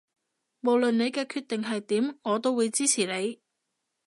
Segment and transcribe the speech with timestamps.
[0.61, 3.39] 無論你嘅決定係點我都會支持你